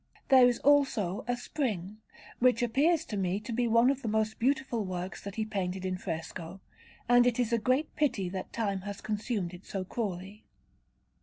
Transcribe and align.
There 0.29 0.47
is 0.47 0.57
also 0.61 1.23
a 1.27 1.37
Spring, 1.37 1.99
which 2.39 2.63
appears 2.63 3.05
to 3.05 3.15
me 3.17 3.39
to 3.41 3.53
be 3.53 3.67
one 3.67 3.91
of 3.91 4.01
the 4.01 4.07
most 4.07 4.39
beautiful 4.39 4.83
works 4.83 5.23
that 5.23 5.35
he 5.35 5.45
painted 5.45 5.85
in 5.85 5.95
fresco, 5.95 6.59
and 7.07 7.27
it 7.27 7.39
is 7.39 7.53
a 7.53 7.59
great 7.59 7.95
pity 7.95 8.27
that 8.29 8.51
time 8.51 8.81
has 8.81 8.99
consumed 8.99 9.53
it 9.53 9.63
so 9.63 9.83
cruelly. 9.85 10.43